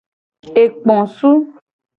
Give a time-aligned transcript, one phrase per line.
[0.61, 1.31] Ekposu.